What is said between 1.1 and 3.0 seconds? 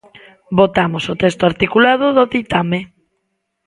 o texto articulado do ditame.